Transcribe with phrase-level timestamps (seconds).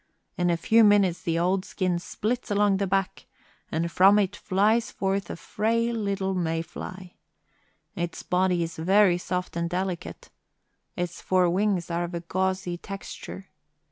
[0.35, 3.27] In a few minutes the old skin splits along the back,
[3.71, 7.17] and from it flies forth a frail little May fly.
[7.95, 10.31] Its body is very soft and delicate.
[10.95, 13.49] Its four wings are of a gauzy texture.